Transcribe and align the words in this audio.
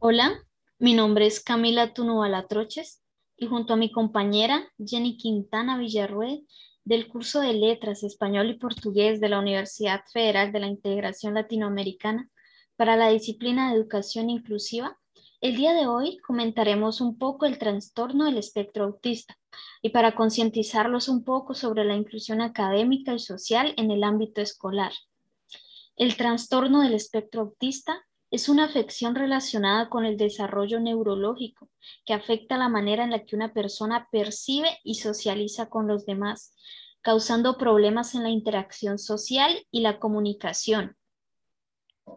Hola, 0.00 0.46
mi 0.78 0.94
nombre 0.94 1.26
es 1.26 1.42
Camila 1.42 1.92
Tunubala 1.92 2.46
Troches 2.46 3.02
y 3.36 3.48
junto 3.48 3.72
a 3.72 3.76
mi 3.76 3.90
compañera 3.90 4.70
Jenny 4.78 5.16
Quintana 5.16 5.76
Villarruel 5.76 6.46
del 6.84 7.08
curso 7.08 7.40
de 7.40 7.52
Letras 7.52 8.04
Español 8.04 8.48
y 8.48 8.58
Portugués 8.58 9.20
de 9.20 9.28
la 9.28 9.40
Universidad 9.40 10.02
Federal 10.12 10.52
de 10.52 10.60
la 10.60 10.68
Integración 10.68 11.34
Latinoamericana 11.34 12.30
para 12.76 12.94
la 12.94 13.08
disciplina 13.08 13.72
de 13.72 13.76
Educación 13.76 14.30
Inclusiva, 14.30 14.96
el 15.40 15.56
día 15.56 15.74
de 15.74 15.88
hoy 15.88 16.18
comentaremos 16.18 17.00
un 17.00 17.18
poco 17.18 17.46
el 17.46 17.58
trastorno 17.58 18.26
del 18.26 18.38
espectro 18.38 18.84
autista 18.84 19.36
y 19.82 19.88
para 19.88 20.14
concientizarlos 20.14 21.08
un 21.08 21.24
poco 21.24 21.54
sobre 21.54 21.84
la 21.84 21.96
inclusión 21.96 22.40
académica 22.40 23.14
y 23.14 23.18
social 23.18 23.74
en 23.76 23.90
el 23.90 24.04
ámbito 24.04 24.42
escolar. 24.42 24.92
El 25.96 26.16
trastorno 26.16 26.82
del 26.82 26.94
espectro 26.94 27.40
autista 27.40 28.04
es 28.30 28.48
una 28.48 28.64
afección 28.64 29.14
relacionada 29.14 29.88
con 29.88 30.04
el 30.04 30.16
desarrollo 30.16 30.80
neurológico 30.80 31.70
que 32.04 32.12
afecta 32.12 32.58
la 32.58 32.68
manera 32.68 33.04
en 33.04 33.10
la 33.10 33.24
que 33.24 33.36
una 33.36 33.54
persona 33.54 34.08
percibe 34.12 34.68
y 34.84 34.96
socializa 34.96 35.70
con 35.70 35.86
los 35.86 36.04
demás, 36.04 36.54
causando 37.00 37.56
problemas 37.56 38.14
en 38.14 38.22
la 38.22 38.30
interacción 38.30 38.98
social 38.98 39.66
y 39.70 39.80
la 39.80 39.98
comunicación. 39.98 40.94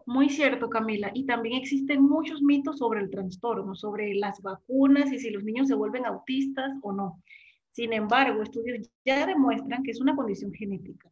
Muy 0.06 0.28
cierto, 0.28 0.68
Camila. 0.68 1.10
Y 1.14 1.24
también 1.24 1.56
existen 1.56 2.02
muchos 2.02 2.42
mitos 2.42 2.78
sobre 2.78 3.00
el 3.00 3.10
trastorno, 3.10 3.74
sobre 3.74 4.14
las 4.14 4.40
vacunas 4.42 5.12
y 5.12 5.18
si 5.18 5.30
los 5.30 5.44
niños 5.44 5.68
se 5.68 5.74
vuelven 5.74 6.06
autistas 6.06 6.72
o 6.82 6.92
no. 6.92 7.22
Sin 7.70 7.92
embargo, 7.92 8.42
estudios 8.42 8.90
ya 9.04 9.26
demuestran 9.26 9.82
que 9.82 9.92
es 9.92 10.00
una 10.00 10.14
condición 10.14 10.52
genética. 10.52 11.10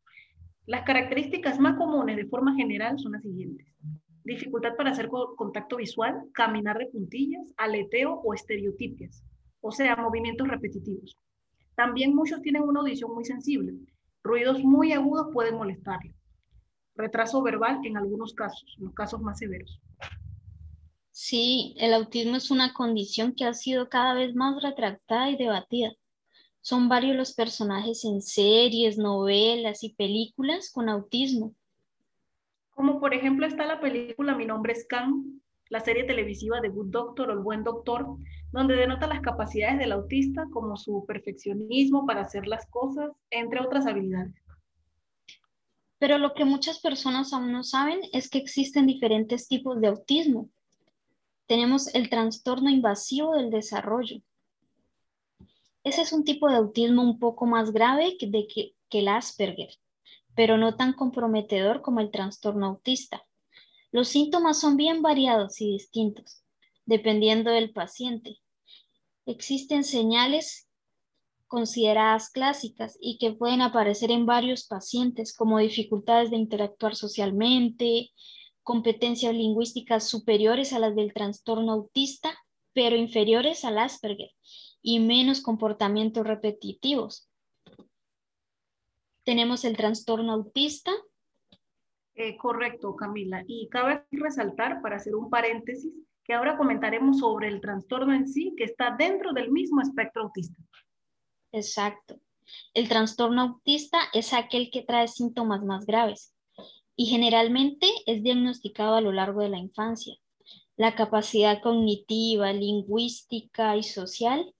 Las 0.67 0.83
características 0.83 1.59
más 1.59 1.77
comunes 1.77 2.17
de 2.17 2.27
forma 2.27 2.55
general 2.55 2.99
son 2.99 3.13
las 3.13 3.23
siguientes 3.23 3.67
dificultad 4.25 4.77
para 4.77 4.91
hacer 4.91 5.09
contacto 5.09 5.77
visual, 5.77 6.29
caminar 6.33 6.79
de 6.79 6.87
puntillas, 6.87 7.53
aleteo 7.57 8.21
o 8.25 8.35
estereotipias, 8.35 9.23
o 9.61 9.71
sea, 9.73 9.97
movimientos 9.97 10.49
repetitivos. 10.49 11.17
También 11.75 12.15
muchos 12.15 12.43
tienen 12.43 12.63
una 12.63 12.81
audición 12.81 13.15
muy 13.15 13.25
sensible. 13.25 13.75
Ruidos 14.23 14.63
muy 14.63 14.93
agudos 14.93 15.29
pueden 15.33 15.57
molestarle. 15.57 16.15
Retraso 16.95 17.43
verbal 17.43 17.81
en 17.85 17.97
algunos 17.97 18.35
casos, 18.35 18.77
en 18.79 18.87
los 18.87 18.95
casos 18.95 19.21
más 19.23 19.39
severos. 19.39 19.81
Sí, 21.11 21.75
el 21.79 21.95
autismo 21.95 22.37
es 22.37 22.51
una 22.51 22.73
condición 22.73 23.35
que 23.35 23.45
ha 23.45 23.55
sido 23.55 23.89
cada 23.89 24.15
vez 24.15 24.35
más 24.35 24.63
retractada 24.63 25.31
y 25.31 25.37
debatida. 25.37 25.93
Son 26.61 26.89
varios 26.89 27.17
los 27.17 27.33
personajes 27.33 28.05
en 28.05 28.21
series, 28.21 28.99
novelas 28.99 29.83
y 29.83 29.95
películas 29.95 30.71
con 30.71 30.89
autismo 30.91 31.55
como 32.75 33.01
por 33.01 33.15
ejemplo 33.15 33.47
está 33.47 33.67
la 33.67 33.81
película 33.81 34.35
Mi 34.35 34.47
nombre 34.47 34.73
es 34.73 34.87
Khan, 34.87 35.41
la 35.71 35.81
serie 35.81 36.05
televisiva 36.05 36.61
de 36.61 36.69
Good 36.69 36.91
Doctor 36.91 37.31
o 37.31 37.33
El 37.33 37.39
Buen 37.39 37.63
Doctor, 37.63 38.17
donde 38.51 38.75
denota 38.75 39.07
las 39.07 39.21
capacidades 39.21 39.79
del 39.79 39.93
autista 39.93 40.47
como 40.53 40.77
su 40.77 41.05
perfeccionismo 41.07 42.07
para 42.07 42.23
hacer 42.23 42.47
las 42.47 42.67
cosas, 42.67 43.11
entre 43.31 43.61
otras 43.61 43.87
habilidades. 43.87 44.35
Pero 45.99 46.19
lo 46.19 46.35
que 46.35 46.45
muchas 46.45 46.81
personas 46.81 47.33
aún 47.33 47.53
no 47.53 47.63
saben 47.63 48.01
es 48.13 48.29
que 48.29 48.39
existen 48.39 48.87
diferentes 48.87 49.47
tipos 49.47 49.81
de 49.81 49.89
autismo. 49.89 50.49
Tenemos 51.47 51.95
el 51.95 52.09
trastorno 52.09 52.71
invasivo 52.71 53.37
del 53.37 53.51
desarrollo. 53.51 54.21
Ese 55.85 56.03
es 56.03 56.13
un 56.13 56.25
tipo 56.25 56.49
de 56.49 56.57
autismo 56.57 57.03
un 57.03 57.19
poco 57.19 57.47
más 57.47 57.71
grave 57.73 58.17
que, 58.19 58.27
de 58.27 58.47
que, 58.47 58.73
que 58.89 59.01
el 59.01 59.09
Asperger 59.09 59.71
pero 60.41 60.57
no 60.57 60.75
tan 60.75 60.95
comprometedor 60.95 61.83
como 61.83 62.01
el 62.01 62.11
trastorno 62.11 62.65
autista. 62.65 63.27
Los 63.93 64.09
síntomas 64.09 64.59
son 64.59 64.79
bien 64.79 65.03
variados 65.03 65.61
y 65.61 65.71
distintos, 65.71 66.43
dependiendo 66.87 67.51
del 67.51 67.75
paciente. 67.75 68.39
Existen 69.27 69.85
señales 69.85 70.67
consideradas 71.47 72.31
clásicas 72.31 72.97
y 73.03 73.19
que 73.19 73.33
pueden 73.33 73.61
aparecer 73.61 74.11
en 74.11 74.25
varios 74.25 74.67
pacientes, 74.67 75.37
como 75.37 75.59
dificultades 75.59 76.31
de 76.31 76.39
interactuar 76.39 76.97
socialmente, 76.97 78.11
competencias 78.63 79.35
lingüísticas 79.35 80.09
superiores 80.09 80.73
a 80.73 80.79
las 80.79 80.97
del 80.97 81.13
trastorno 81.13 81.73
autista, 81.73 82.33
pero 82.73 82.97
inferiores 82.97 83.67
al 83.67 83.77
Asperger, 83.77 84.31
y 84.81 85.01
menos 85.01 85.43
comportamientos 85.43 86.27
repetitivos, 86.27 87.30
tenemos 89.31 89.65
el 89.65 89.77
trastorno 89.77 90.33
autista. 90.33 90.91
Eh, 92.17 92.37
correcto, 92.37 92.97
Camila. 92.97 93.45
Y 93.47 93.69
cabe 93.69 94.05
resaltar, 94.11 94.83
para 94.83 94.97
hacer 94.97 95.15
un 95.15 95.31
paréntesis, 95.31 95.93
que 96.25 96.35
ahora 96.35 96.57
comentaremos 96.57 97.21
sobre 97.21 97.47
el 97.47 97.61
trastorno 97.61 98.13
en 98.13 98.27
sí, 98.27 98.53
que 98.57 98.65
está 98.65 98.97
dentro 98.99 99.33
del 99.33 99.53
mismo 99.53 99.83
espectro 99.83 100.25
autista. 100.25 100.61
Exacto. 101.53 102.19
El 102.75 102.89
trastorno 102.89 103.43
autista 103.43 103.99
es 104.13 104.33
aquel 104.33 104.69
que 104.73 104.83
trae 104.83 105.07
síntomas 105.07 105.63
más 105.63 105.87
graves 105.87 106.35
y 106.97 107.07
generalmente 107.07 107.87
es 108.07 108.25
diagnosticado 108.25 108.97
a 108.97 109.01
lo 109.01 109.13
largo 109.13 109.43
de 109.43 109.51
la 109.51 109.59
infancia. 109.59 110.17
La 110.77 110.97
capacidad 110.97 111.63
cognitiva, 111.63 112.53
lingüística 112.53 113.77
y 113.77 113.85
social 113.85 114.53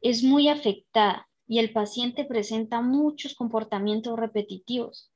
es 0.00 0.24
muy 0.24 0.48
afectada 0.48 1.29
y 1.50 1.58
el 1.58 1.72
paciente 1.72 2.24
presenta 2.24 2.80
muchos 2.80 3.34
comportamientos 3.34 4.16
repetitivos. 4.16 5.12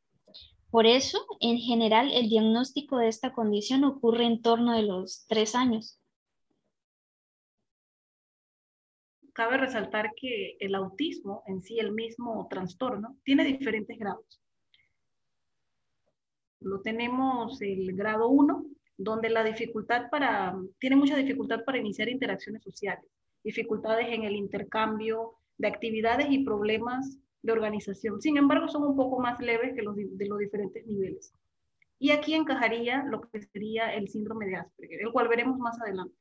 Por 0.68 0.84
eso, 0.84 1.24
en 1.38 1.58
general, 1.58 2.10
el 2.12 2.28
diagnóstico 2.28 2.98
de 2.98 3.06
esta 3.06 3.32
condición 3.32 3.84
ocurre 3.84 4.24
en 4.24 4.42
torno 4.42 4.72
de 4.72 4.82
los 4.82 5.26
tres 5.28 5.54
años. 5.54 6.00
Cabe 9.32 9.58
resaltar 9.58 10.10
que 10.16 10.56
el 10.58 10.74
autismo 10.74 11.44
en 11.46 11.62
sí, 11.62 11.78
el 11.78 11.92
mismo 11.92 12.48
trastorno, 12.50 13.16
tiene 13.22 13.44
diferentes 13.44 13.96
grados. 13.96 14.42
Lo 16.58 16.80
tenemos 16.80 17.62
el 17.62 17.94
grado 17.94 18.26
1, 18.26 18.66
donde 18.96 19.30
la 19.30 19.44
dificultad 19.44 20.10
para, 20.10 20.58
tiene 20.80 20.96
mucha 20.96 21.14
dificultad 21.14 21.64
para 21.64 21.78
iniciar 21.78 22.08
interacciones 22.08 22.64
sociales, 22.64 23.08
dificultades 23.44 24.08
en 24.08 24.24
el 24.24 24.34
intercambio, 24.34 25.38
de 25.58 25.68
actividades 25.68 26.26
y 26.30 26.44
problemas 26.44 27.18
de 27.42 27.52
organización. 27.52 28.20
Sin 28.20 28.36
embargo, 28.36 28.68
son 28.68 28.84
un 28.84 28.96
poco 28.96 29.20
más 29.20 29.40
leves 29.40 29.74
que 29.74 29.82
los 29.82 29.94
de 29.96 30.26
los 30.26 30.38
diferentes 30.38 30.86
niveles. 30.86 31.32
Y 31.98 32.10
aquí 32.10 32.34
encajaría 32.34 33.04
lo 33.04 33.20
que 33.20 33.42
sería 33.42 33.94
el 33.94 34.08
síndrome 34.08 34.46
de 34.46 34.56
Asperger, 34.56 35.00
el 35.00 35.12
cual 35.12 35.28
veremos 35.28 35.58
más 35.58 35.80
adelante. 35.80 36.14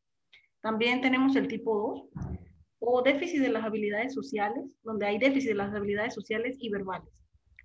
También 0.62 1.02
tenemos 1.02 1.36
el 1.36 1.48
tipo 1.48 2.10
2 2.16 2.40
o 2.80 3.02
déficit 3.02 3.42
de 3.42 3.50
las 3.50 3.64
habilidades 3.64 4.14
sociales, 4.14 4.78
donde 4.84 5.06
hay 5.06 5.18
déficit 5.18 5.50
de 5.50 5.56
las 5.56 5.74
habilidades 5.74 6.14
sociales 6.14 6.58
y 6.60 6.70
verbales. 6.70 7.10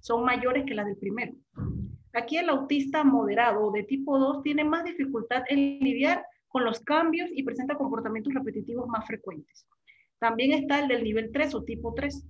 Son 0.00 0.24
mayores 0.24 0.64
que 0.64 0.74
las 0.74 0.86
del 0.86 0.96
primero. 0.96 1.32
Aquí 2.12 2.38
el 2.38 2.48
autista 2.48 3.04
moderado 3.04 3.70
de 3.72 3.82
tipo 3.82 4.18
2 4.18 4.42
tiene 4.42 4.64
más 4.64 4.84
dificultad 4.84 5.42
en 5.48 5.78
lidiar 5.80 6.24
con 6.48 6.64
los 6.64 6.80
cambios 6.80 7.28
y 7.32 7.42
presenta 7.42 7.76
comportamientos 7.76 8.32
repetitivos 8.32 8.88
más 8.88 9.06
frecuentes. 9.06 9.66
También 10.18 10.52
está 10.52 10.80
el 10.80 10.88
del 10.88 11.04
nivel 11.04 11.30
3 11.32 11.54
o 11.54 11.64
tipo 11.64 11.94
3, 11.94 12.26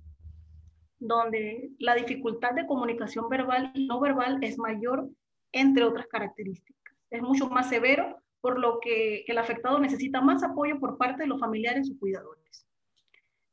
donde 0.99 1.71
la 1.79 1.95
dificultad 1.95 2.53
de 2.53 2.67
comunicación 2.67 3.29
verbal 3.29 3.71
y 3.73 3.87
no 3.87 3.99
verbal 3.99 4.37
es 4.41 4.57
mayor, 4.57 5.09
entre 5.51 5.83
otras 5.83 6.07
características. 6.07 6.95
Es 7.09 7.21
mucho 7.21 7.49
más 7.49 7.69
severo, 7.69 8.21
por 8.41 8.59
lo 8.59 8.79
que 8.79 9.23
el 9.27 9.37
afectado 9.37 9.79
necesita 9.79 10.21
más 10.21 10.43
apoyo 10.43 10.79
por 10.79 10.97
parte 10.97 11.23
de 11.23 11.27
los 11.27 11.39
familiares 11.39 11.89
o 11.89 11.99
cuidadores. 11.99 12.67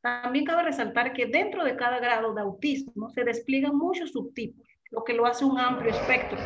También 0.02 0.44
cabe 0.44 0.64
resaltar 0.64 1.12
que 1.14 1.26
dentro 1.26 1.64
de 1.64 1.76
cada 1.76 1.98
grado 1.98 2.34
de 2.34 2.42
autismo 2.42 3.08
se 3.10 3.24
despliegan 3.24 3.76
muchos 3.76 4.12
subtipos, 4.12 4.66
lo 4.90 5.02
que 5.02 5.14
lo 5.14 5.26
hace 5.26 5.44
un 5.44 5.58
amplio 5.58 5.90
espectro. 5.90 6.38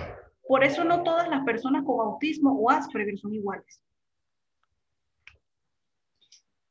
Por 0.46 0.64
eso 0.64 0.84
no 0.84 1.02
todas 1.02 1.28
las 1.28 1.44
personas 1.44 1.84
con 1.84 2.00
autismo 2.00 2.52
o 2.58 2.70
Asperger 2.70 3.18
son 3.18 3.34
iguales 3.34 3.82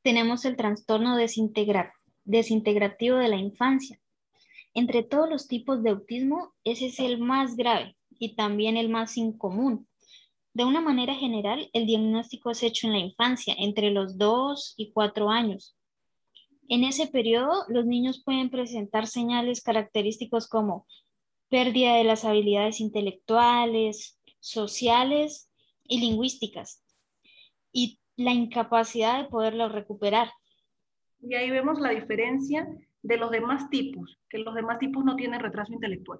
tenemos 0.01 0.45
el 0.45 0.55
trastorno 0.55 1.17
desintegrativo 1.17 3.17
de 3.17 3.27
la 3.27 3.37
infancia. 3.37 3.99
Entre 4.73 5.03
todos 5.03 5.29
los 5.29 5.47
tipos 5.47 5.83
de 5.83 5.89
autismo, 5.89 6.53
ese 6.63 6.87
es 6.87 6.99
el 6.99 7.19
más 7.19 7.55
grave 7.55 7.95
y 8.19 8.35
también 8.35 8.77
el 8.77 8.89
más 8.89 9.17
incomún. 9.17 9.87
De 10.53 10.65
una 10.65 10.81
manera 10.81 11.15
general, 11.15 11.69
el 11.73 11.85
diagnóstico 11.85 12.51
es 12.51 12.63
hecho 12.63 12.87
en 12.87 12.93
la 12.93 12.99
infancia, 12.99 13.55
entre 13.57 13.91
los 13.91 14.17
2 14.17 14.75
y 14.77 14.91
4 14.91 15.29
años. 15.29 15.75
En 16.67 16.83
ese 16.83 17.07
periodo, 17.07 17.65
los 17.67 17.85
niños 17.85 18.21
pueden 18.23 18.49
presentar 18.49 19.07
señales 19.07 19.61
característicos 19.61 20.47
como 20.47 20.85
pérdida 21.49 21.95
de 21.95 22.03
las 22.03 22.25
habilidades 22.25 22.79
intelectuales, 22.79 24.19
sociales 24.39 25.49
y 25.83 25.99
lingüísticas. 25.99 26.83
Y 27.71 27.99
la 28.19 28.33
incapacidad 28.33 29.23
de 29.23 29.29
poderlo 29.29 29.69
recuperar. 29.69 30.29
Y 31.21 31.35
ahí 31.35 31.49
vemos 31.49 31.79
la 31.79 31.91
diferencia 31.91 32.67
de 33.01 33.17
los 33.17 33.31
demás 33.31 33.69
tipos, 33.69 34.19
que 34.29 34.39
los 34.39 34.53
demás 34.55 34.77
tipos 34.77 35.05
no 35.05 35.15
tienen 35.15 35.39
retraso 35.39 35.71
intelectual. 35.71 36.19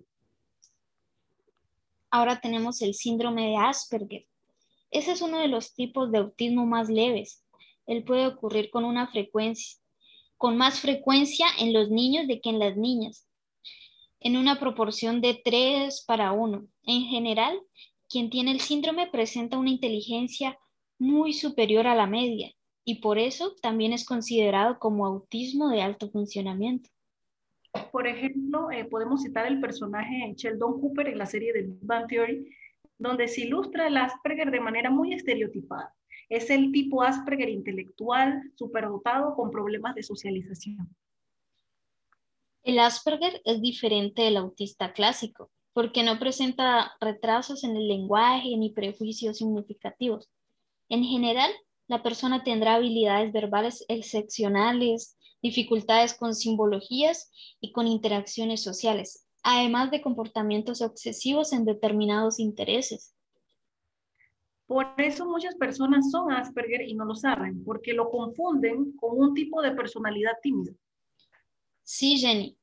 Ahora 2.09 2.39
tenemos 2.39 2.81
el 2.81 2.93
síndrome 2.93 3.49
de 3.49 3.57
Asperger. 3.57 4.25
Ese 4.91 5.11
es 5.11 5.21
uno 5.21 5.39
de 5.39 5.49
los 5.49 5.73
tipos 5.73 6.09
de 6.11 6.19
autismo 6.19 6.65
más 6.65 6.89
leves. 6.89 7.45
Él 7.85 8.05
puede 8.05 8.27
ocurrir 8.27 8.69
con 8.69 8.85
una 8.85 9.07
frecuencia, 9.07 9.77
con 10.37 10.55
más 10.55 10.79
frecuencia 10.79 11.47
en 11.59 11.73
los 11.73 11.89
niños 11.89 12.27
de 12.27 12.39
que 12.39 12.49
en 12.49 12.59
las 12.59 12.77
niñas, 12.77 13.27
en 14.21 14.37
una 14.37 14.57
proporción 14.57 15.19
de 15.19 15.41
3 15.43 16.05
para 16.07 16.31
1. 16.31 16.65
En 16.83 17.01
general, 17.03 17.59
quien 18.07 18.29
tiene 18.29 18.51
el 18.51 18.61
síndrome 18.61 19.07
presenta 19.07 19.57
una 19.57 19.69
inteligencia 19.69 20.57
muy 20.99 21.33
superior 21.33 21.87
a 21.87 21.95
la 21.95 22.05
media 22.05 22.51
y 22.85 22.95
por 23.01 23.17
eso 23.17 23.55
también 23.61 23.93
es 23.93 24.05
considerado 24.05 24.79
como 24.79 25.05
autismo 25.05 25.69
de 25.69 25.81
alto 25.81 26.09
funcionamiento. 26.09 26.89
Por 27.91 28.07
ejemplo, 28.07 28.71
eh, 28.71 28.85
podemos 28.85 29.21
citar 29.21 29.45
el 29.45 29.61
personaje 29.61 30.33
Sheldon 30.35 30.81
Cooper 30.81 31.07
en 31.07 31.17
la 31.17 31.25
serie 31.25 31.53
de 31.53 31.61
Big 31.63 31.79
Bang 31.81 32.07
Theory, 32.07 32.49
donde 32.97 33.27
se 33.27 33.41
ilustra 33.41 33.87
el 33.87 33.97
Asperger 33.97 34.49
de 34.51 34.59
manera 34.59 34.89
muy 34.89 35.13
estereotipada. 35.13 35.95
Es 36.29 36.49
el 36.49 36.71
tipo 36.71 37.03
Asperger 37.03 37.49
intelectual, 37.49 38.51
superdotado, 38.55 39.35
con 39.35 39.51
problemas 39.51 39.95
de 39.95 40.03
socialización. 40.03 40.89
El 42.63 42.79
Asperger 42.79 43.41
es 43.45 43.61
diferente 43.61 44.23
del 44.23 44.37
autista 44.37 44.93
clásico, 44.93 45.49
porque 45.73 46.03
no 46.03 46.19
presenta 46.19 46.93
retrasos 46.99 47.63
en 47.63 47.77
el 47.77 47.87
lenguaje 47.87 48.57
ni 48.57 48.71
prejuicios 48.71 49.37
significativos. 49.37 50.27
En 50.89 51.03
general, 51.03 51.51
la 51.87 52.03
persona 52.03 52.43
tendrá 52.43 52.75
habilidades 52.75 53.31
verbales 53.31 53.85
excepcionales, 53.87 55.17
dificultades 55.41 56.13
con 56.13 56.35
simbologías 56.35 57.31
y 57.61 57.71
con 57.71 57.87
interacciones 57.87 58.61
sociales, 58.61 59.27
además 59.43 59.91
de 59.91 60.01
comportamientos 60.01 60.81
obsesivos 60.81 61.53
en 61.53 61.65
determinados 61.65 62.39
intereses. 62.39 63.15
Por 64.65 64.93
eso 64.97 65.25
muchas 65.25 65.55
personas 65.55 66.11
son 66.11 66.31
Asperger 66.31 66.87
y 66.87 66.93
no 66.93 67.05
lo 67.05 67.15
saben, 67.15 67.63
porque 67.63 67.93
lo 67.93 68.11
confunden 68.11 68.91
con 68.97 69.17
un 69.17 69.33
tipo 69.33 69.61
de 69.63 69.71
personalidad 69.71 70.33
tímida. 70.43 70.73
Sí, 71.81 72.19
Jenny. 72.19 72.58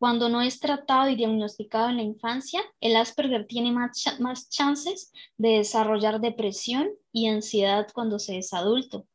Cuando 0.00 0.30
no 0.30 0.40
es 0.40 0.60
tratado 0.60 1.10
y 1.10 1.14
diagnosticado 1.14 1.90
en 1.90 1.98
la 1.98 2.02
infancia, 2.02 2.62
el 2.80 2.96
Asperger 2.96 3.46
tiene 3.46 3.70
más, 3.70 4.18
más 4.18 4.48
chances 4.48 5.12
de 5.36 5.58
desarrollar 5.58 6.22
depresión 6.22 6.88
y 7.12 7.28
ansiedad 7.28 7.86
cuando 7.92 8.18
se 8.18 8.38
es 8.38 8.54
adulto. 8.54 9.06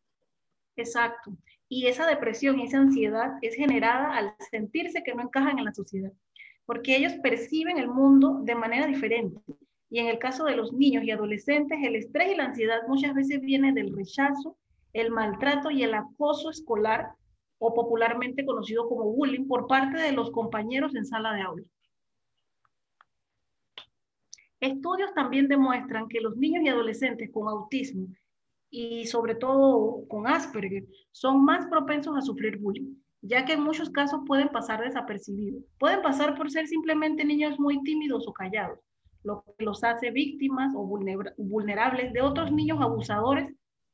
Exacto. 0.76 1.32
Y 1.68 1.88
esa 1.88 2.06
depresión 2.06 2.60
y 2.60 2.66
esa 2.66 2.78
ansiedad 2.78 3.32
es 3.42 3.56
generada 3.56 4.16
al 4.16 4.36
sentirse 4.52 5.02
que 5.02 5.16
no 5.16 5.24
encajan 5.24 5.58
en 5.58 5.66
la 5.66 5.74
sociedad, 5.74 6.12
porque 6.68 6.96
ellos 6.96 7.14
perciben 7.14 7.80
el 7.80 7.88
mundo 7.88 8.42
de 8.44 8.54
manera 8.54 8.86
diferente. 8.86 9.42
Y 9.90 9.98
en 9.98 10.06
el 10.06 10.20
caso 10.20 10.44
de 10.46 10.56
los 10.56 10.72
niños 10.72 11.04
y 11.04 11.10
adolescentes, 11.10 11.80
el 11.82 11.96
estrés 11.96 12.32
y 12.32 12.36
la 12.36 12.46
ansiedad 12.46 12.82
muchas 12.88 13.16
veces 13.16 13.42
viene 13.42 13.74
del 13.74 13.92
rechazo, 13.92 14.56
el 14.94 15.10
maltrato 15.10 15.72
y 15.72 15.82
el 15.82 15.96
acoso 15.96 16.52
escolar 16.52 17.16
o 17.68 17.74
popularmente 17.74 18.46
conocido 18.46 18.88
como 18.88 19.12
bullying 19.12 19.48
por 19.48 19.66
parte 19.66 19.98
de 20.00 20.12
los 20.12 20.30
compañeros 20.30 20.94
en 20.94 21.04
sala 21.04 21.34
de 21.34 21.42
aula. 21.42 21.64
Estudios 24.60 25.12
también 25.16 25.48
demuestran 25.48 26.08
que 26.08 26.22
los 26.22 26.38
niños 26.38 26.64
y 26.64 26.68
adolescentes 26.70 27.32
con 27.32 27.48
autismo 27.48 28.08
y 28.70 29.06
sobre 29.08 29.34
todo 29.34 30.08
con 30.08 30.28
Asperger 30.28 30.86
son 31.12 31.44
más 31.44 31.66
propensos 31.66 32.16
a 32.16 32.22
sufrir 32.22 32.60
bullying, 32.60 32.94
ya 33.22 33.46
que 33.46 33.54
en 33.54 33.64
muchos 33.64 33.90
casos 33.90 34.22
pueden 34.28 34.50
pasar 34.50 34.84
desapercibidos. 34.84 35.64
Pueden 35.80 36.04
pasar 36.04 36.38
por 36.38 36.52
ser 36.52 36.68
simplemente 36.68 37.26
niños 37.26 37.60
muy 37.60 37.82
tímidos 37.82 38.28
o 38.28 38.34
callados, 38.34 38.80
lo 39.24 39.44
que 39.58 39.66
los 39.66 39.84
hace 39.84 40.12
víctimas 40.12 40.72
o 40.76 40.86
vulnerables 40.86 42.14
de 42.14 42.22
otros 42.22 42.52
niños 42.52 42.80
abusadores 42.80 43.52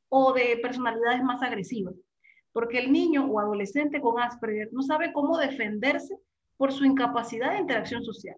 o 0.10 0.34
de 0.34 0.60
personalidades 0.62 1.24
más 1.24 1.42
agresivas 1.42 1.96
porque 2.54 2.80
el 2.80 2.92
niño 2.92 3.26
o 3.26 3.40
adolescente 3.40 4.02
con 4.02 4.20
Asperger 4.20 4.70
no 4.72 4.82
sabe 4.82 5.14
cómo 5.14 5.38
defenderse 5.38 6.18
por 6.58 6.72
su 6.72 6.86
incapacidad 6.86 7.54
de 7.54 7.60
interacción 7.60 8.04
social. 8.04 8.36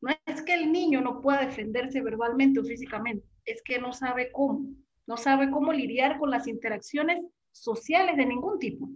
No 0.00 0.10
es 0.26 0.42
que 0.42 0.54
el 0.54 0.72
niño 0.72 1.00
no 1.00 1.20
pueda 1.20 1.44
defenderse 1.44 2.00
verbalmente 2.00 2.60
o 2.60 2.64
físicamente, 2.64 3.26
es 3.44 3.62
que 3.62 3.78
no 3.78 3.92
sabe 3.92 4.32
cómo, 4.32 4.66
no 5.06 5.16
sabe 5.16 5.50
cómo 5.50 5.72
lidiar 5.72 6.18
con 6.18 6.30
las 6.30 6.48
interacciones 6.48 7.20
sociales 7.52 8.16
de 8.16 8.26
ningún 8.26 8.58
tipo. 8.58 8.88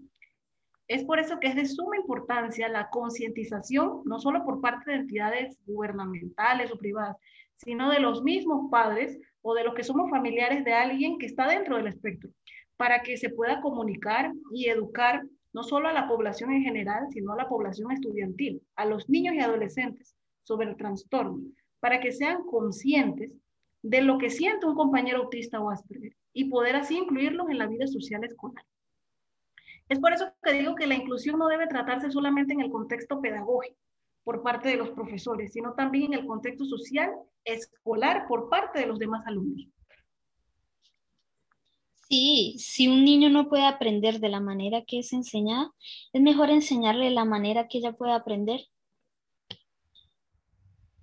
Es 0.89 1.05
por 1.05 1.19
eso 1.19 1.39
que 1.41 1.49
es 1.49 1.57
de 1.57 1.67
suma 1.67 1.97
importancia 1.97 2.69
la 2.69 2.89
concientización, 2.91 4.03
no 4.05 4.19
solo 4.19 4.45
por 4.45 4.61
parte 4.61 4.91
de 4.91 4.99
entidades 4.99 5.59
gubernamentales 5.67 6.71
o 6.73 6.79
privadas, 6.79 7.17
sino 7.57 7.91
de 7.91 8.01
los 8.01 8.23
mismos 8.23 8.71
padres 8.71 9.19
o 9.43 9.55
de 9.55 9.65
los 9.65 9.75
que 9.75 9.85
somos 9.85 10.11
familiares 10.11 10.65
de 10.65 10.73
alguien 10.73 11.19
que 11.19 11.27
está 11.27 11.47
dentro 11.49 11.77
del 11.77 11.87
espectro 11.87 12.31
para 12.77 13.03
que 13.03 13.17
se 13.17 13.31
pueda 13.31 13.61
comunicar 13.61 14.33
y 14.53 14.69
educar 14.69 15.23
no 15.53 15.63
solo 15.63 15.89
a 15.89 15.93
la 15.93 16.09
población 16.09 16.53
en 16.53 16.63
general, 16.63 17.07
sino 17.11 17.33
a 17.33 17.37
la 17.37 17.49
población 17.49 17.93
estudiantil, 17.93 18.61
a 18.75 18.85
los 18.85 19.09
niños 19.09 19.35
y 19.35 19.41
adolescentes 19.41 20.17
sobre 20.43 20.69
el 20.69 20.77
trastorno, 20.77 21.41
para 21.81 22.01
que 22.01 22.13
sean 22.13 22.45
conscientes 22.45 23.31
de 23.83 24.03
lo 24.03 24.19
que 24.19 24.31
siente 24.31 24.67
un 24.67 24.75
compañero 24.75 25.19
autista 25.19 25.61
o 25.61 25.71
Asperger 25.71 26.17
y 26.33 26.47
poder 26.47 26.75
así 26.75 26.97
incluirlos 26.97 27.49
en 27.51 27.59
la 27.59 27.69
vida 27.69 27.87
social 27.87 28.25
escolar. 28.25 28.65
Es 29.89 30.01
por 30.01 30.13
eso 30.13 30.33
que 30.43 30.53
digo 30.53 30.75
que 30.75 30.87
la 30.87 30.95
inclusión 30.95 31.39
no 31.39 31.47
debe 31.47 31.67
tratarse 31.67 32.11
solamente 32.11 32.55
en 32.55 32.61
el 32.61 32.71
contexto 32.71 33.21
pedagógico 33.21 33.77
por 34.25 34.43
parte 34.43 34.71
de 34.71 34.77
los 34.77 34.91
profesores, 34.91 35.53
sino 35.53 35.75
también 35.75 36.15
en 36.15 36.21
el 36.21 36.27
contexto 36.27 36.65
social 36.65 37.13
escolar 37.45 38.27
por 38.27 38.49
parte 38.49 38.81
de 38.81 38.87
los 38.87 38.99
demás 38.99 39.23
alumnos. 39.27 39.69
Sí, 42.15 42.55
si 42.61 42.87
un 42.87 43.05
niño 43.05 43.29
no 43.29 43.49
puede 43.49 43.67
aprender 43.67 44.21
de 44.21 44.29
la 44.29 44.39
manera 44.39 44.85
que 44.87 45.01
es 45.01 45.13
enseñada, 45.13 45.73
es 46.13 46.23
mejor 46.23 46.49
enseñarle 46.49 47.11
la 47.11 47.25
manera 47.25 47.67
que 47.67 47.79
ella 47.79 47.91
puede 47.91 48.13
aprender. 48.13 48.61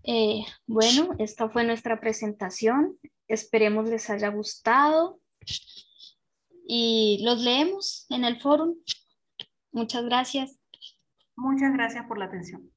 Eh, 0.03 0.45
bueno, 0.67 1.09
esta 1.19 1.49
fue 1.49 1.65
nuestra 1.65 1.99
presentación. 1.99 2.97
Esperemos 3.27 3.89
les 3.89 4.09
haya 4.09 4.29
gustado 4.29 5.19
y 6.65 7.19
los 7.25 7.41
leemos 7.41 8.05
en 8.09 8.23
el 8.23 8.39
foro. 8.39 8.75
Muchas 9.73 10.05
gracias. 10.05 10.57
Muchas 11.35 11.73
gracias 11.73 12.05
por 12.07 12.19
la 12.19 12.25
atención. 12.27 12.71